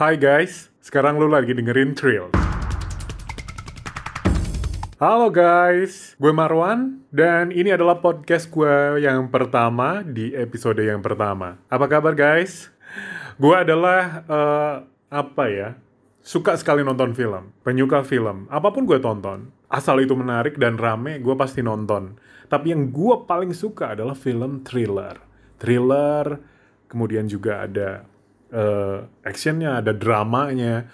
[0.00, 2.32] Hai guys, sekarang lu lagi dengerin Trill.
[4.96, 11.60] Halo guys, gue Marwan dan ini adalah podcast gue yang pertama di episode yang pertama.
[11.68, 12.72] Apa kabar guys?
[13.36, 15.76] Gue adalah uh, apa ya?
[16.24, 18.48] Suka sekali nonton film, penyuka film.
[18.48, 22.16] Apa pun gue tonton, asal itu menarik dan rame, gue pasti nonton.
[22.48, 25.20] Tapi yang gue paling suka adalah film thriller.
[25.60, 26.40] Thriller,
[26.88, 28.08] kemudian juga ada
[28.50, 30.86] uh, actionnya, ada dramanya,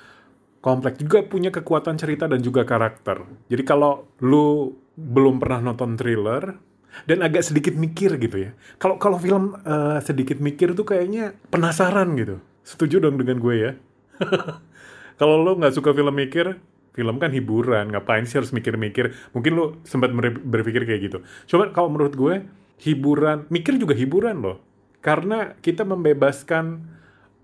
[0.66, 3.22] kompleks juga punya kekuatan cerita dan juga karakter.
[3.46, 6.56] Jadi kalau lu belum pernah nonton thriller
[7.04, 8.50] dan agak sedikit mikir gitu ya.
[8.80, 12.40] Kalau kalau film uh, sedikit mikir tuh kayaknya penasaran gitu.
[12.64, 13.72] Setuju dong dengan gue ya.
[15.20, 16.56] kalau lu nggak suka film mikir,
[16.96, 19.12] film kan hiburan, ngapain sih harus mikir-mikir?
[19.36, 20.10] Mungkin lu sempat
[20.42, 21.18] berpikir kayak gitu.
[21.46, 22.34] Coba kalau menurut gue,
[22.80, 24.58] hiburan, mikir juga hiburan loh.
[25.04, 26.95] Karena kita membebaskan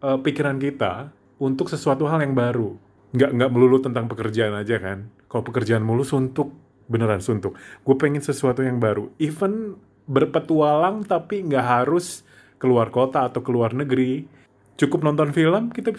[0.03, 2.75] uh, pikiran kita untuk sesuatu hal yang baru.
[3.15, 5.09] Nggak, nggak melulu tentang pekerjaan aja kan.
[5.31, 6.53] Kalau pekerjaan mulu suntuk,
[6.91, 7.57] beneran suntuk.
[7.87, 9.09] Gue pengen sesuatu yang baru.
[9.23, 9.79] Even
[10.11, 12.27] berpetualang tapi nggak harus
[12.59, 14.27] keluar kota atau keluar negeri.
[14.77, 15.95] Cukup nonton film, kita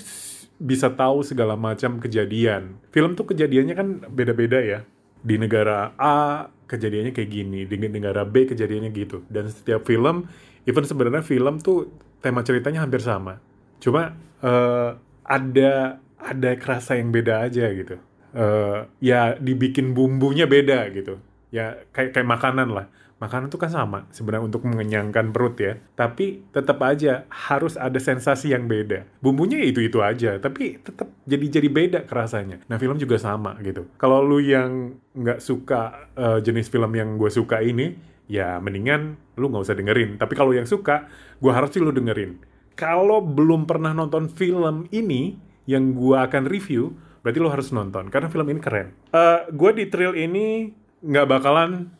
[0.57, 2.77] bisa tahu segala macam kejadian.
[2.89, 4.79] Film tuh kejadiannya kan beda-beda ya.
[5.23, 9.23] Di negara A kejadiannya kayak gini, di negara B kejadiannya gitu.
[9.29, 10.27] Dan setiap film,
[10.65, 13.39] even sebenarnya film tuh tema ceritanya hampir sama
[13.83, 14.95] cuma uh,
[15.27, 17.99] ada ada kerasa yang beda aja gitu.
[18.33, 21.19] Uh, ya dibikin bumbunya beda gitu.
[21.51, 22.87] Ya kayak kayak makanan lah.
[23.21, 25.79] Makanan itu kan sama sebenarnya untuk mengenyangkan perut ya.
[25.99, 29.03] Tapi tetap aja harus ada sensasi yang beda.
[29.19, 32.63] Bumbunya itu itu aja tapi tetap jadi jadi beda kerasanya.
[32.71, 33.87] Nah film juga sama gitu.
[33.99, 37.95] Kalau lu yang nggak suka uh, jenis film yang gue suka ini
[38.31, 40.15] ya mendingan lu nggak usah dengerin.
[40.15, 45.37] Tapi kalau yang suka gue harus sih lu dengerin kalau belum pernah nonton film ini
[45.69, 46.91] yang gue akan review,
[47.23, 48.91] berarti lo harus nonton karena film ini keren.
[49.15, 51.91] Uh, gue di trail ini nggak bakalan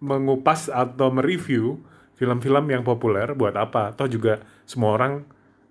[0.00, 1.76] mengupas atau mereview
[2.16, 3.92] film-film yang populer buat apa.
[3.96, 5.24] Toh juga semua orang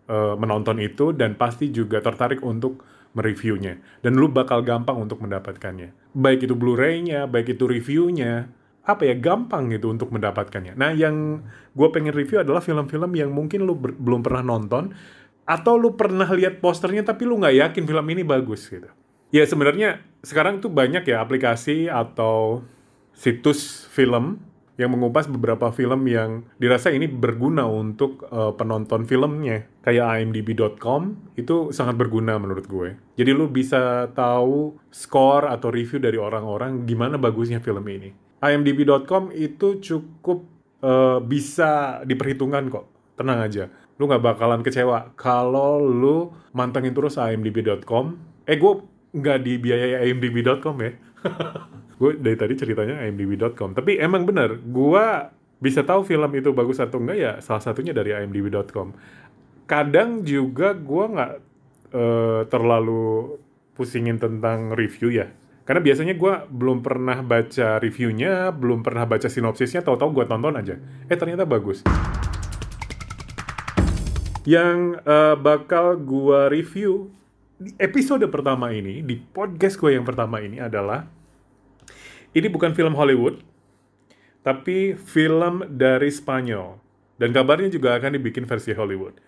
[0.10, 3.82] uh, menonton itu dan pasti juga tertarik untuk mereviewnya.
[4.06, 6.14] Dan lu bakal gampang untuk mendapatkannya.
[6.14, 8.50] Baik itu Blu-ray-nya, baik itu reviewnya,
[8.86, 10.74] apa ya gampang gitu untuk mendapatkannya.
[10.74, 11.46] Nah yang
[11.76, 14.96] gue pengen review adalah film-film yang mungkin lu belum pernah nonton
[15.46, 18.90] atau lu pernah lihat posternya tapi lu nggak yakin film ini bagus gitu.
[19.30, 22.66] Ya sebenarnya sekarang tuh banyak ya aplikasi atau
[23.14, 24.42] situs film
[24.80, 29.68] yang mengupas beberapa film yang dirasa ini berguna untuk uh, penonton filmnya.
[29.84, 32.96] Kayak imdb.com itu sangat berguna menurut gue.
[33.20, 39.84] Jadi lu bisa tahu skor atau review dari orang-orang gimana bagusnya film ini imdb.com itu
[39.84, 40.48] cukup
[40.84, 42.86] uh, bisa diperhitungkan kok.
[43.20, 43.68] Tenang aja.
[44.00, 48.16] Lu nggak bakalan kecewa kalau lu mantengin terus imdb.com.
[48.48, 48.74] Eh, gue
[49.12, 50.92] nggak dibiayai imdb.com ya.
[52.00, 53.76] gue dari tadi ceritanya imdb.com.
[53.76, 55.06] Tapi emang bener, gue
[55.60, 58.96] bisa tahu film itu bagus atau enggak ya salah satunya dari imdb.com.
[59.68, 61.32] Kadang juga gue nggak
[61.92, 63.36] uh, terlalu
[63.76, 65.28] pusingin tentang review ya
[65.70, 70.82] karena biasanya gue belum pernah baca reviewnya, belum pernah baca sinopsisnya, tahu-tahu gue tonton aja.
[71.06, 71.86] Eh ternyata bagus.
[74.50, 77.14] Yang uh, bakal gue review
[77.62, 81.06] di episode pertama ini, di podcast gue yang pertama ini adalah
[82.34, 83.46] ini bukan film Hollywood,
[84.42, 86.82] tapi film dari Spanyol.
[87.22, 89.22] Dan kabarnya juga akan dibikin versi Hollywood.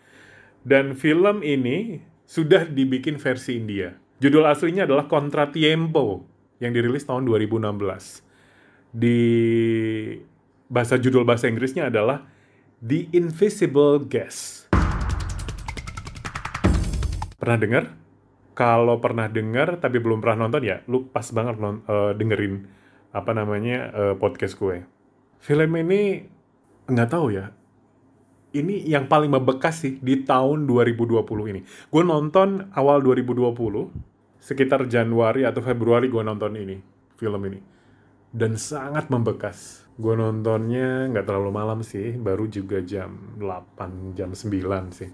[0.66, 3.94] Dan film ini sudah dibikin versi India.
[4.18, 6.31] Judul aslinya adalah Contratiempo
[6.62, 8.22] yang dirilis tahun 2016.
[8.94, 9.20] Di
[10.70, 12.24] bahasa judul bahasa Inggrisnya adalah
[12.80, 14.70] The Invisible Guest.
[17.42, 17.84] Pernah dengar?
[18.54, 22.70] Kalau pernah dengar tapi belum pernah nonton ya, lu pas banget non, uh, dengerin
[23.10, 24.86] apa namanya uh, podcast gue.
[25.42, 26.30] Film ini
[26.86, 27.50] nggak tahu ya.
[28.52, 31.24] Ini yang paling membekas sih di tahun 2020
[31.56, 31.64] ini.
[31.88, 34.11] Gue nonton awal 2020
[34.42, 36.82] sekitar Januari atau Februari gue nonton ini
[37.16, 37.62] film ini.
[38.34, 39.86] Dan sangat membekas.
[39.94, 45.10] Gue nontonnya nggak terlalu malam sih baru juga jam 8 jam 9 sih.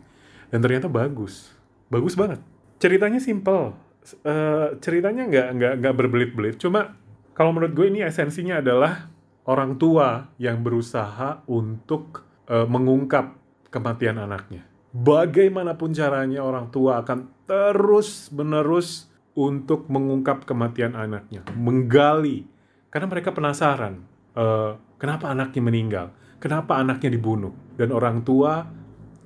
[0.47, 1.51] Dan ternyata bagus.
[1.91, 2.39] Bagus banget.
[2.79, 3.75] Ceritanya simple.
[4.23, 6.55] Uh, ceritanya nggak nggak nggak berbelit-belit.
[6.55, 6.95] Cuma
[7.35, 9.11] kalau menurut gue ini esensinya adalah
[9.43, 13.35] orang tua yang berusaha untuk uh, mengungkap
[13.67, 14.63] kematian anaknya.
[14.95, 19.06] Bagaimanapun caranya orang tua akan terus menerus
[19.37, 22.49] untuk mengungkap kematian anaknya, menggali,
[22.89, 24.01] karena mereka penasaran
[24.33, 26.07] uh, kenapa anaknya meninggal,
[26.41, 28.65] kenapa anaknya dibunuh, dan orang tua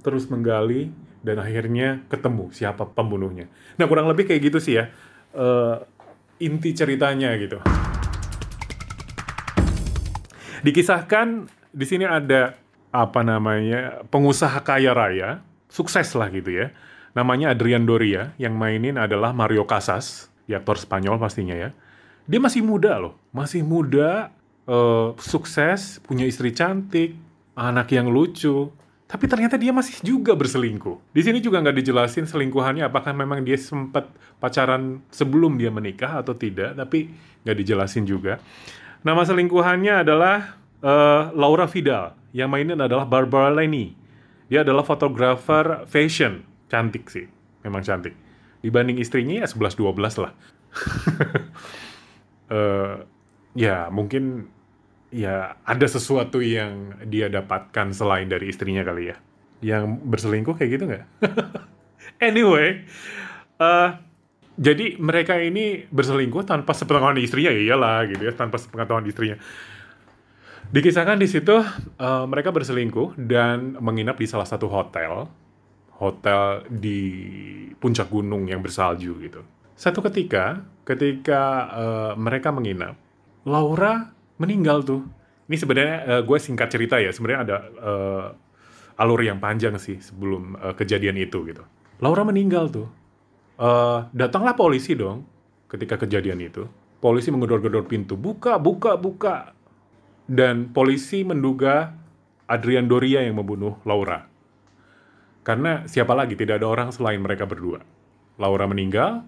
[0.03, 0.91] terus menggali
[1.23, 3.47] dan akhirnya ketemu siapa pembunuhnya.
[3.79, 4.91] Nah kurang lebih kayak gitu sih ya
[5.37, 5.79] uh,
[6.41, 7.61] inti ceritanya gitu.
[10.61, 12.59] Dikisahkan di sini ada
[12.91, 15.39] apa namanya pengusaha kaya raya
[15.71, 16.75] sukses lah gitu ya.
[17.11, 21.69] Namanya Adrian Doria yang mainin adalah Mario Casas, di aktor Spanyol pastinya ya.
[22.27, 24.31] Dia masih muda loh, masih muda,
[24.67, 27.17] uh, sukses, punya istri cantik,
[27.57, 28.71] anak yang lucu,
[29.11, 31.11] tapi ternyata dia masih juga berselingkuh.
[31.11, 34.07] Di sini juga nggak dijelasin selingkuhannya apakah memang dia sempat
[34.39, 37.11] pacaran sebelum dia menikah atau tidak, tapi
[37.43, 38.39] nggak dijelasin juga.
[39.03, 43.99] Nama selingkuhannya adalah uh, Laura Vidal, yang mainin adalah Barbara Lenny.
[44.47, 47.27] Dia adalah fotografer fashion, cantik sih,
[47.68, 48.15] memang cantik.
[48.63, 50.31] Dibanding istrinya ya 11-12 lah.
[52.47, 52.95] uh,
[53.68, 54.47] ya mungkin
[55.12, 59.19] ya ada sesuatu yang dia dapatkan selain dari istrinya kali ya.
[59.59, 61.06] Yang berselingkuh kayak gitu nggak?
[62.31, 62.88] anyway,
[63.59, 64.00] uh,
[64.56, 69.38] jadi mereka ini berselingkuh tanpa sepengetahuan istrinya ya iyalah gitu ya, tanpa sepengetahuan istrinya.
[70.71, 75.27] Dikisahkan di situ uh, mereka berselingkuh dan menginap di salah satu hotel,
[76.01, 77.00] hotel di
[77.77, 79.45] puncak gunung yang bersalju gitu.
[79.77, 82.98] Satu ketika, ketika uh, mereka menginap,
[83.45, 84.09] Laura
[84.42, 85.06] meninggal tuh.
[85.45, 87.13] Ini sebenarnya uh, gue singkat cerita ya.
[87.13, 88.27] Sebenarnya ada uh,
[88.98, 91.62] alur yang panjang sih sebelum uh, kejadian itu gitu.
[92.01, 92.89] Laura meninggal tuh.
[93.62, 95.25] Uh, datanglah polisi dong
[95.69, 96.65] ketika kejadian itu.
[97.01, 98.18] Polisi menggedor-gedor pintu.
[98.18, 99.54] Buka, buka, buka.
[100.25, 101.94] Dan polisi menduga
[102.45, 104.31] Adrian Doria yang membunuh Laura.
[105.41, 106.38] Karena siapa lagi?
[106.38, 107.81] Tidak ada orang selain mereka berdua.
[108.38, 109.25] Laura meninggal,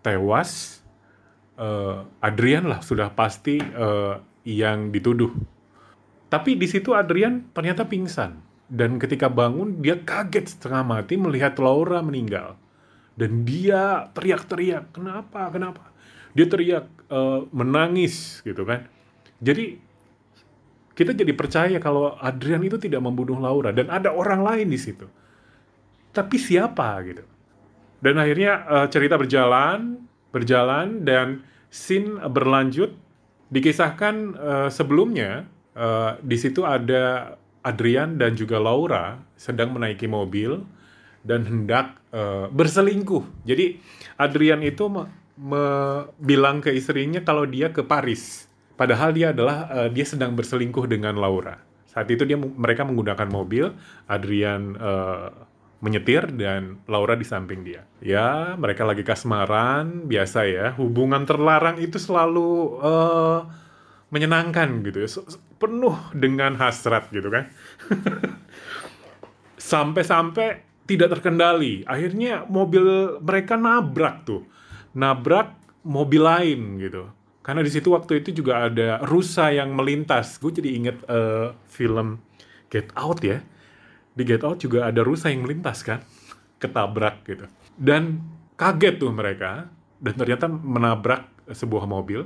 [0.00, 0.80] tewas,
[1.60, 5.32] uh, Adrian lah sudah pasti uh, yang dituduh.
[6.28, 12.00] Tapi di situ Adrian ternyata pingsan dan ketika bangun dia kaget setengah mati melihat Laura
[12.00, 12.56] meninggal
[13.14, 15.94] dan dia teriak-teriak kenapa kenapa
[16.34, 18.88] dia teriak uh, menangis gitu kan
[19.38, 19.78] jadi
[20.94, 25.06] kita jadi percaya kalau Adrian itu tidak membunuh Laura dan ada orang lain di situ.
[26.14, 27.26] Tapi siapa gitu.
[27.98, 29.98] Dan akhirnya uh, cerita berjalan
[30.34, 32.90] berjalan dan scene berlanjut.
[33.54, 35.46] Dikisahkan uh, sebelumnya
[35.78, 40.58] uh, di situ ada Adrian dan juga Laura sedang menaiki mobil
[41.22, 43.46] dan hendak uh, berselingkuh.
[43.46, 43.78] Jadi
[44.18, 45.06] Adrian itu me,
[45.38, 45.64] me
[46.18, 51.16] bilang ke istrinya kalau dia ke Paris, padahal dia adalah uh, dia sedang berselingkuh dengan
[51.18, 51.58] Laura.
[51.90, 53.70] Saat itu dia mereka menggunakan mobil,
[54.10, 55.30] Adrian uh,
[55.84, 57.84] menyetir dan Laura di samping dia.
[58.00, 60.66] Ya, mereka lagi kasmaran, biasa ya.
[60.80, 63.44] Hubungan terlarang itu selalu uh,
[64.08, 65.08] menyenangkan gitu ya.
[65.60, 67.52] Penuh dengan hasrat gitu kan.
[69.74, 71.84] Sampai-sampai tidak terkendali.
[71.84, 74.48] Akhirnya mobil mereka nabrak tuh.
[74.96, 75.52] Nabrak
[75.84, 77.12] mobil lain gitu.
[77.44, 80.40] Karena di situ waktu itu juga ada rusa yang melintas.
[80.40, 82.24] Gue jadi inget uh, film
[82.72, 83.44] Get Out ya.
[84.16, 86.00] Di Get Out juga ada rusa yang melintas kan
[86.56, 87.44] ketabrak gitu.
[87.76, 88.24] Dan
[88.56, 89.68] kaget tuh mereka
[90.00, 92.24] dan ternyata menabrak sebuah mobil.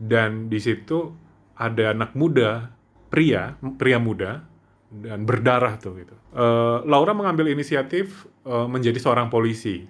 [0.00, 1.12] Dan di situ
[1.60, 2.72] ada anak muda
[3.12, 4.42] pria pria muda
[4.90, 6.16] dan berdarah tuh gitu.
[6.32, 9.84] Uh, Laura mengambil inisiatif uh, menjadi seorang polisi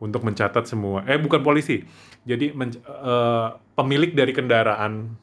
[0.00, 1.84] untuk mencatat semua eh bukan polisi
[2.24, 5.14] jadi uh, pemilik dari kendaraan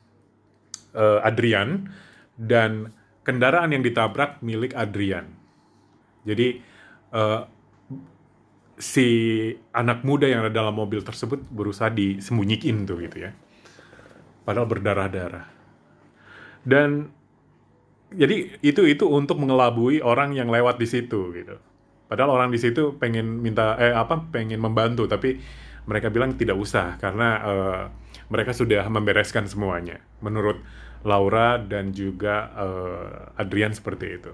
[0.93, 1.89] uh, Adrian
[2.37, 2.93] dan
[3.25, 5.33] kendaraan yang ditabrak milik Adrian
[6.23, 6.61] jadi
[7.11, 7.57] uh,
[8.77, 9.07] si
[9.73, 13.31] anak muda yang ada dalam mobil tersebut berusaha disembunyiin tuh gitu ya.
[14.45, 15.45] Padahal berdarah-darah.
[16.61, 17.09] Dan
[18.13, 21.57] jadi itu itu untuk mengelabui orang yang lewat di situ gitu.
[22.07, 25.39] Padahal orang di situ pengen minta eh apa pengen membantu tapi
[25.87, 27.83] mereka bilang tidak usah karena uh,
[28.27, 30.59] mereka sudah membereskan semuanya menurut
[31.07, 34.31] Laura dan juga uh, Adrian seperti itu.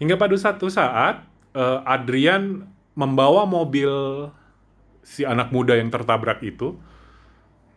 [0.00, 2.64] Hingga pada satu saat uh, Adrian
[2.96, 3.90] membawa mobil
[5.04, 6.76] si anak muda yang tertabrak itu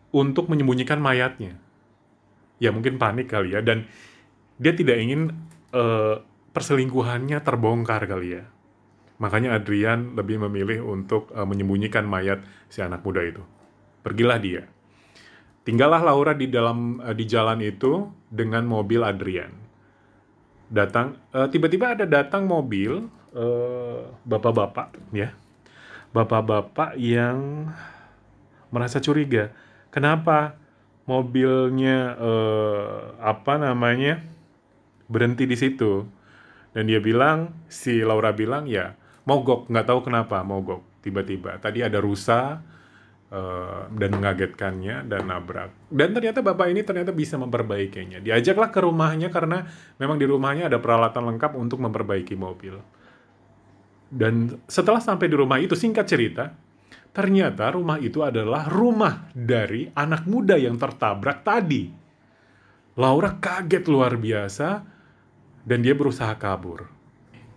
[0.08, 1.60] untuk menyembunyikan mayatnya.
[2.58, 3.86] Ya mungkin panik kali ya dan
[4.58, 5.36] dia tidak ingin
[5.70, 6.24] uh,
[6.56, 8.44] perselingkuhannya terbongkar kali ya.
[9.18, 13.42] Makanya Adrian lebih memilih untuk uh, menyembunyikan mayat si anak muda itu.
[14.06, 14.62] Pergilah dia.
[15.66, 19.68] Tinggallah Laura di dalam uh, di jalan itu dengan mobil Adrian
[20.68, 25.32] datang uh, tiba-tiba ada datang mobil uh, bapak-bapak ya
[26.12, 27.72] bapak-bapak yang
[28.68, 29.48] merasa curiga
[29.88, 30.60] kenapa
[31.08, 34.20] mobilnya uh, apa namanya
[35.08, 36.04] berhenti di situ
[36.68, 38.94] Dan dia bilang, si Laura bilang ya
[39.28, 41.60] mogok, nggak tahu kenapa mogok tiba-tiba.
[41.60, 42.64] Tadi ada rusa
[43.28, 45.70] uh, dan mengagetkannya dan nabrak.
[45.92, 48.24] Dan ternyata bapak ini ternyata bisa memperbaikinya.
[48.24, 49.68] Diajaklah ke rumahnya karena
[50.00, 52.80] memang di rumahnya ada peralatan lengkap untuk memperbaiki mobil.
[54.08, 56.48] Dan setelah sampai di rumah itu, singkat cerita,
[57.12, 61.92] ternyata rumah itu adalah rumah dari anak muda yang tertabrak tadi.
[62.96, 64.68] Laura kaget luar biasa
[65.68, 66.97] dan dia berusaha kabur.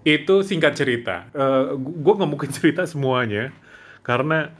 [0.01, 1.29] Itu singkat cerita.
[1.33, 3.53] Uh, eh, gue nggak mungkin cerita semuanya
[4.01, 4.53] karena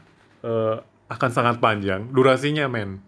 [0.46, 2.08] uh, akan sangat panjang.
[2.10, 3.02] Durasinya, men.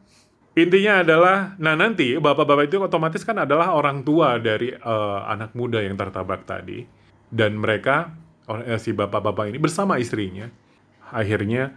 [0.55, 5.83] Intinya adalah, nah nanti bapak-bapak itu otomatis kan adalah orang tua dari uh, anak muda
[5.83, 6.87] yang tertabak tadi,
[7.27, 8.15] dan mereka
[8.79, 10.53] si bapak-bapak ini bersama istrinya
[11.09, 11.73] akhirnya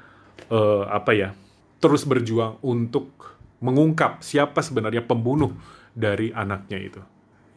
[0.52, 1.30] uh, apa ya
[1.78, 5.54] terus berjuang untuk mengungkap siapa sebenarnya pembunuh
[5.94, 7.02] dari anaknya itu.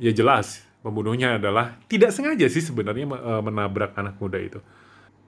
[0.00, 4.60] Ya jelas pembunuhnya adalah tidak sengaja sih sebenarnya eh, menabrak anak muda itu.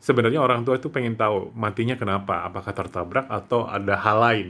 [0.03, 4.47] Sebenarnya orang tua itu pengen tahu matinya kenapa, apakah tertabrak atau ada hal lain.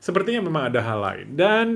[0.00, 1.26] Sepertinya memang ada hal lain.
[1.36, 1.66] Dan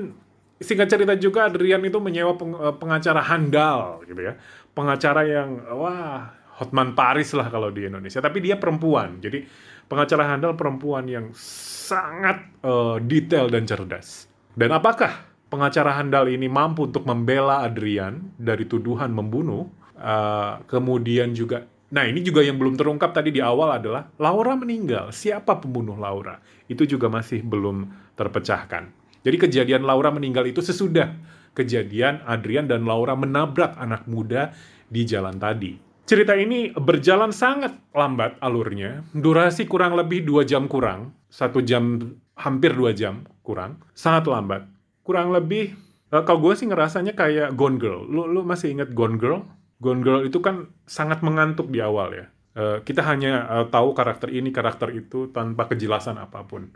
[0.56, 4.34] singkat cerita juga Adrian itu menyewa eh, pengacara handal gitu ya.
[4.72, 8.20] Pengacara yang wah Hotman Paris lah kalau di Indonesia.
[8.20, 9.20] Tapi dia perempuan.
[9.20, 9.44] Jadi
[9.88, 14.30] pengacara handal perempuan yang sangat uh, detail dan cerdas.
[14.54, 19.66] Dan apakah pengacara handal ini mampu untuk membela Adrian dari tuduhan membunuh,
[19.98, 25.10] uh, kemudian juga Nah, ini juga yang belum terungkap tadi di awal adalah Laura meninggal.
[25.10, 26.38] Siapa pembunuh Laura?
[26.70, 28.94] Itu juga masih belum terpecahkan.
[29.26, 31.10] Jadi kejadian Laura meninggal itu sesudah
[31.50, 34.54] kejadian Adrian dan Laura menabrak anak muda
[34.86, 35.82] di jalan tadi.
[36.06, 42.70] Cerita ini berjalan sangat lambat alurnya, durasi kurang lebih dua jam kurang, satu jam hampir
[42.70, 44.62] dua jam kurang, sangat lambat
[45.06, 45.74] kurang lebih
[46.12, 48.04] uh, kalau gue sih ngerasanya kayak Gone Girl.
[48.06, 49.46] Lu lu masih inget Gone Girl?
[49.80, 52.26] Gone Girl itu kan sangat mengantuk di awal ya.
[52.50, 56.68] Uh, kita hanya uh, tahu karakter ini, karakter itu tanpa kejelasan apa pun.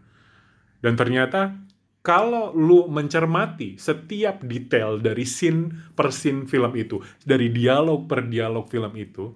[0.78, 1.56] Dan ternyata
[2.04, 8.68] kalau lu mencermati setiap detail dari scene per scene film itu, dari dialog per dialog
[8.68, 9.32] film itu,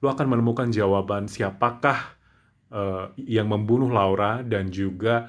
[0.00, 2.14] lu akan menemukan jawaban siapakah
[2.70, 5.26] uh, yang membunuh Laura dan juga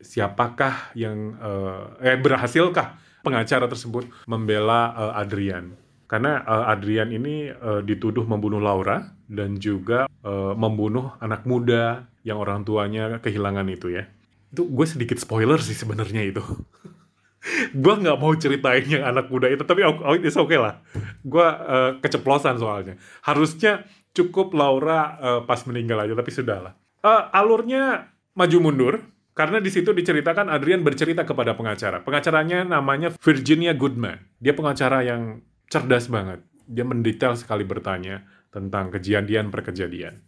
[0.00, 5.76] siapakah yang uh, eh berhasilkah pengacara tersebut membela uh, Adrian?
[6.10, 12.42] Karena uh, Adrian ini uh, dituduh membunuh Laura dan juga uh, membunuh anak muda yang
[12.42, 14.10] orang tuanya kehilangan itu ya.
[14.50, 16.42] Itu gue sedikit spoiler sih sebenarnya itu.
[17.72, 20.84] Gue nggak mau ceritain yang anak muda itu tapi oh, itu oke okay lah.
[21.24, 23.00] Gue uh, keceplosan soalnya.
[23.24, 28.94] Harusnya cukup Laura uh, pas meninggal aja tapi sudahlah uh, alurnya maju mundur
[29.30, 32.02] karena di situ diceritakan Adrian bercerita kepada pengacara.
[32.02, 34.18] Pengacaranya namanya Virginia Goodman.
[34.42, 36.42] Dia pengacara yang cerdas banget.
[36.66, 40.18] Dia mendetail sekali bertanya tentang kejadian per kejadian.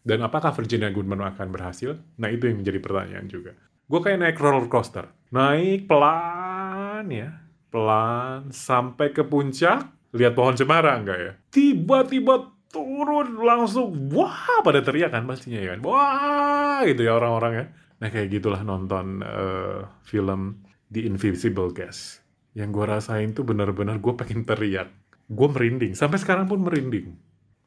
[0.00, 1.96] Dan apakah Virginia Goodman akan berhasil?
[2.20, 3.52] Nah itu yang menjadi pertanyaan juga.
[3.88, 5.08] Gue kayak naik roller coaster.
[5.32, 7.40] Naik pelan ya.
[7.72, 9.88] Pelan sampai ke puncak.
[10.12, 11.32] Lihat pohon cemara enggak ya?
[11.48, 14.12] Tiba-tiba turun langsung.
[14.12, 15.80] Wah pada teriak kan pastinya ya kan.
[15.84, 17.66] Wah gitu ya orang-orang ya
[18.00, 22.24] Nah kayak gitulah nonton uh, film The Invisible Guest.
[22.56, 24.88] Yang gue rasain tuh benar-benar gue pengen teriak.
[25.30, 27.14] Gue merinding, sampai sekarang pun merinding.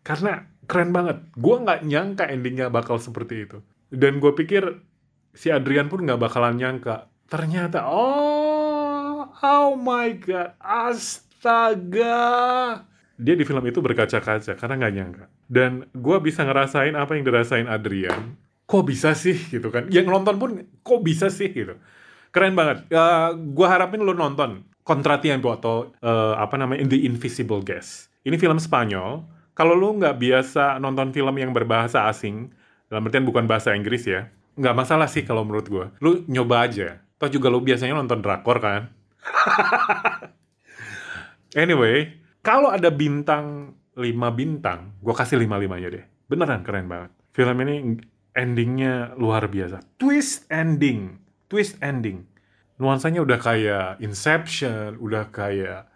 [0.04, 1.24] Karena keren banget.
[1.40, 3.64] Gue nggak nyangka endingnya bakal seperti itu.
[3.88, 4.84] Dan gue pikir
[5.32, 7.08] si Adrian pun nggak bakalan nyangka.
[7.32, 12.20] Ternyata, oh, oh my god, astaga.
[13.16, 15.26] Dia di film itu berkaca-kaca karena nggak nyangka.
[15.48, 19.88] Dan gue bisa ngerasain apa yang dirasain Adrian kok bisa sih gitu kan.
[19.90, 20.50] Yang nonton pun
[20.82, 21.76] kok bisa sih gitu.
[22.34, 22.88] Keren banget.
[22.90, 24.66] Uh, gua harapin lo nonton.
[24.84, 28.12] Contratiempo atau uh, apa namanya the Invisible Guest.
[28.28, 29.24] Ini film Spanyol.
[29.54, 32.52] Kalau lo nggak biasa nonton film yang berbahasa asing
[32.90, 37.02] dalam artian bukan bahasa Inggris ya nggak masalah sih kalau menurut gue lu nyoba aja.
[37.18, 38.82] Toh juga lo biasanya nonton drakor kan?
[41.54, 46.06] Anyway kalau ada bintang 5 bintang gue kasih 5 limanya deh.
[46.30, 47.14] Beneran keren banget.
[47.34, 47.98] Film ini
[48.34, 49.82] endingnya luar biasa.
[49.98, 52.26] Twist ending, twist ending.
[52.82, 55.88] Nuansanya udah kayak Inception, udah kayak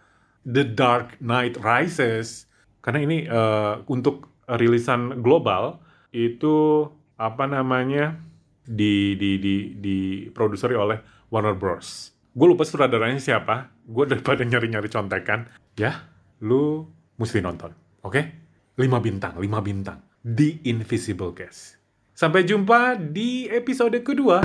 [0.45, 2.45] The Dark Knight Rises.
[2.79, 5.81] Karena ini uh, untuk rilisan global
[6.15, 6.87] itu
[7.19, 8.15] apa namanya
[8.63, 9.97] di di di di
[10.31, 11.01] produseri oleh
[11.33, 12.15] Warner Bros.
[12.37, 13.73] Gue lupa sutradaranya siapa.
[13.83, 16.05] Gue daripada nyari-nyari contekan, ya,
[16.45, 16.85] lu
[17.17, 17.73] mesti nonton.
[18.05, 18.21] Oke?
[18.77, 18.85] Okay?
[18.85, 19.99] 5 bintang, 5 bintang.
[20.21, 21.76] The Invisible Guest.
[22.17, 24.41] Sampai jumpa di episode kedua.